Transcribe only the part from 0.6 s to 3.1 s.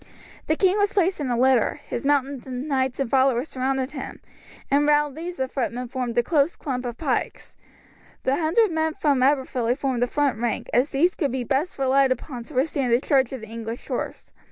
was placed in a litter, his mounted knights and